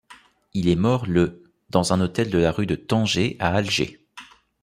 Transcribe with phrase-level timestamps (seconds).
[0.55, 4.03] Il est mort le dans un hôtel de la rue de Tanger à Alger.